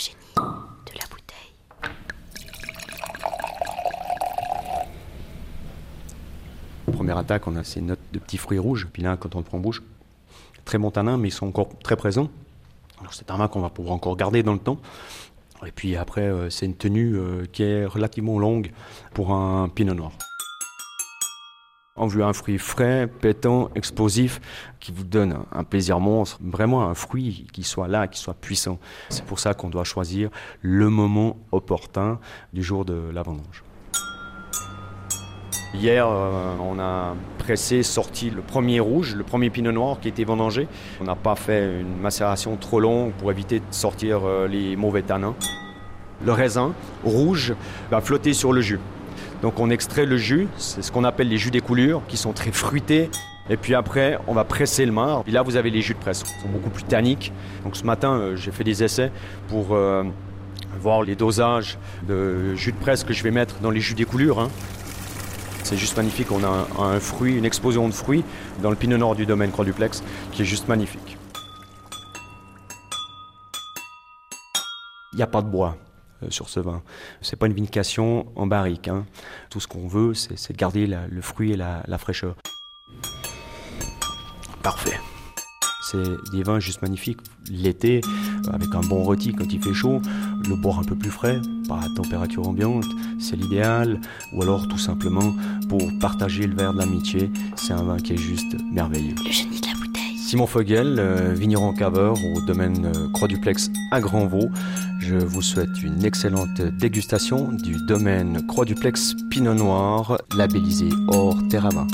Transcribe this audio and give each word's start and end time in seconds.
génie 0.00 0.16
de 0.36 0.92
la 0.98 1.06
bouteille. 1.10 1.52
Première 6.92 7.18
attaque, 7.18 7.46
on 7.46 7.56
a 7.56 7.64
ces 7.64 7.80
notes 7.80 8.00
de 8.12 8.18
petits 8.18 8.38
fruits 8.38 8.58
rouges. 8.58 8.88
Puis 8.92 9.02
là, 9.02 9.16
quand 9.16 9.34
on 9.34 9.38
le 9.38 9.44
prend 9.44 9.58
en 9.58 9.60
bouche, 9.60 9.82
très 10.64 10.78
bon 10.78 10.90
tanin, 10.90 11.16
mais 11.16 11.28
ils 11.28 11.32
sont 11.32 11.46
encore 11.46 11.68
très 11.82 11.96
présents. 11.96 12.30
C'est 13.10 13.30
un 13.30 13.36
vin 13.36 13.48
qu'on 13.48 13.60
va 13.60 13.70
pouvoir 13.70 13.94
encore 13.94 14.16
garder 14.16 14.42
dans 14.42 14.52
le 14.52 14.58
temps. 14.58 14.78
Et 15.66 15.72
puis 15.72 15.96
après, 15.96 16.22
euh, 16.22 16.48
c'est 16.50 16.66
une 16.66 16.74
tenue 16.74 17.16
euh, 17.16 17.44
qui 17.52 17.62
est 17.62 17.84
relativement 17.84 18.38
longue 18.38 18.72
pour 19.12 19.32
un 19.32 19.68
pinot 19.68 19.94
noir. 19.94 20.12
On 22.02 22.06
veut 22.06 22.24
un 22.24 22.32
fruit 22.32 22.56
frais, 22.56 23.06
pétant, 23.06 23.68
explosif, 23.74 24.40
qui 24.80 24.90
vous 24.90 25.04
donne 25.04 25.40
un 25.52 25.64
plaisir 25.64 26.00
monstre, 26.00 26.38
vraiment 26.42 26.88
un 26.88 26.94
fruit 26.94 27.46
qui 27.52 27.62
soit 27.62 27.88
là, 27.88 28.08
qui 28.08 28.18
soit 28.18 28.32
puissant. 28.32 28.78
C'est 29.10 29.22
pour 29.26 29.38
ça 29.38 29.52
qu'on 29.52 29.68
doit 29.68 29.84
choisir 29.84 30.30
le 30.62 30.88
moment 30.88 31.36
opportun 31.52 32.18
du 32.54 32.62
jour 32.62 32.86
de 32.86 33.10
la 33.12 33.22
vendange. 33.22 33.64
Hier, 35.74 36.08
euh, 36.08 36.56
on 36.58 36.78
a 36.80 37.14
pressé, 37.36 37.82
sorti 37.82 38.30
le 38.30 38.40
premier 38.40 38.80
rouge, 38.80 39.14
le 39.14 39.22
premier 39.22 39.50
pinot 39.50 39.70
noir 39.70 40.00
qui 40.00 40.08
était 40.08 40.24
vendangé. 40.24 40.68
On 41.02 41.04
n'a 41.04 41.16
pas 41.16 41.36
fait 41.36 41.82
une 41.82 41.98
macération 42.00 42.56
trop 42.56 42.80
longue 42.80 43.12
pour 43.12 43.30
éviter 43.30 43.58
de 43.60 43.64
sortir 43.72 44.20
euh, 44.24 44.48
les 44.48 44.74
mauvais 44.74 45.02
tanins. 45.02 45.34
Le 46.24 46.32
raisin 46.32 46.72
rouge 47.04 47.54
va 47.90 48.00
flotter 48.00 48.32
sur 48.32 48.54
le 48.54 48.62
jus. 48.62 48.80
Donc 49.42 49.58
on 49.58 49.70
extrait 49.70 50.06
le 50.06 50.18
jus, 50.18 50.48
c'est 50.56 50.82
ce 50.82 50.92
qu'on 50.92 51.04
appelle 51.04 51.28
les 51.28 51.38
jus 51.38 51.50
des 51.50 51.60
coulures, 51.60 52.02
qui 52.08 52.16
sont 52.16 52.32
très 52.32 52.52
fruités. 52.52 53.10
Et 53.48 53.56
puis 53.56 53.74
après, 53.74 54.18
on 54.28 54.34
va 54.34 54.44
presser 54.44 54.86
le 54.86 54.92
marc. 54.92 55.26
Et 55.26 55.30
là, 55.30 55.42
vous 55.42 55.56
avez 55.56 55.70
les 55.70 55.82
jus 55.82 55.94
de 55.94 55.98
presse, 55.98 56.22
qui 56.22 56.32
sont 56.40 56.48
beaucoup 56.48 56.70
plus 56.70 56.84
tanniques. 56.84 57.32
Donc 57.64 57.76
ce 57.76 57.84
matin, 57.84 58.12
euh, 58.12 58.36
j'ai 58.36 58.52
fait 58.52 58.64
des 58.64 58.84
essais 58.84 59.10
pour 59.48 59.74
euh, 59.74 60.04
voir 60.80 61.02
les 61.02 61.16
dosages 61.16 61.78
de 62.06 62.54
jus 62.54 62.72
de 62.72 62.76
presse 62.76 63.02
que 63.02 63.12
je 63.12 63.22
vais 63.22 63.30
mettre 63.30 63.58
dans 63.60 63.70
les 63.70 63.80
jus 63.80 63.94
des 63.94 64.04
coulures. 64.04 64.38
hein. 64.38 64.48
C'est 65.62 65.76
juste 65.76 65.96
magnifique. 65.96 66.32
On 66.32 66.44
a 66.44 66.66
un, 66.82 67.00
fruit, 67.00 67.34
une 67.34 67.44
explosion 67.44 67.88
de 67.88 67.94
fruits 67.94 68.24
dans 68.62 68.70
le 68.70 68.76
pinot 68.76 68.98
nord 68.98 69.14
du 69.14 69.26
domaine 69.26 69.50
Croix 69.50 69.64
Duplex, 69.64 70.02
qui 70.32 70.42
est 70.42 70.44
juste 70.44 70.68
magnifique. 70.68 71.16
Il 75.12 75.16
n'y 75.16 75.22
a 75.22 75.26
pas 75.26 75.42
de 75.42 75.48
bois 75.48 75.76
sur 76.28 76.48
ce 76.48 76.60
vin. 76.60 76.82
C'est 77.22 77.36
pas 77.36 77.46
une 77.46 77.54
vinification 77.54 78.26
en 78.36 78.46
barrique. 78.46 78.88
hein. 78.88 79.06
Tout 79.48 79.60
ce 79.60 79.68
qu'on 79.68 79.88
veut, 79.88 80.14
c'est 80.14 80.56
garder 80.56 80.86
le 80.86 81.22
fruit 81.22 81.52
et 81.52 81.56
la, 81.56 81.98
fraîcheur. 81.98 82.36
Parfait. 84.62 84.98
C'est 85.90 86.04
des 86.32 86.42
vins 86.42 86.60
juste 86.60 86.82
magnifiques. 86.82 87.18
L'été, 87.50 88.00
euh, 88.04 88.52
avec 88.52 88.68
un 88.74 88.80
bon 88.80 89.02
rôti 89.02 89.32
quand 89.32 89.52
il 89.52 89.60
fait 89.60 89.74
chaud, 89.74 90.00
le 90.48 90.54
boire 90.54 90.78
un 90.78 90.84
peu 90.84 90.94
plus 90.94 91.10
frais, 91.10 91.40
pas 91.66 91.80
à 91.80 91.88
température 91.96 92.46
ambiante, 92.46 92.84
c'est 93.18 93.34
l'idéal. 93.34 94.00
Ou 94.34 94.42
alors 94.42 94.68
tout 94.68 94.78
simplement 94.78 95.34
pour 95.68 95.80
partager 96.00 96.46
le 96.46 96.54
verre 96.54 96.74
de 96.74 96.78
l'amitié, 96.78 97.30
c'est 97.56 97.72
un 97.72 97.82
vin 97.82 97.96
qui 97.96 98.12
est 98.12 98.18
juste 98.18 98.54
merveilleux. 98.72 99.16
Le 99.24 99.32
Simon 100.30 100.46
Fogel, 100.46 100.94
euh, 101.00 101.34
vigneron 101.34 101.72
caveur 101.72 102.14
au 102.24 102.40
domaine 102.40 102.86
euh, 102.86 103.08
Croix-Duplex 103.12 103.68
à 103.90 104.00
Grand-Vaux. 104.00 104.48
Je 105.00 105.16
vous 105.16 105.42
souhaite 105.42 105.82
une 105.82 106.04
excellente 106.04 106.60
dégustation 106.60 107.50
du 107.50 107.74
domaine 107.88 108.46
Croix-Duplex 108.46 109.16
Pinot 109.28 109.54
Noir, 109.54 110.18
labellisé 110.36 110.88
hors 111.08 111.36
terre 111.48 111.66
à 111.66 111.70
vin. 111.70 111.88